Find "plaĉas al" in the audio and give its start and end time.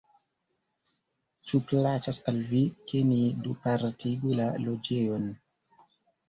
1.71-2.39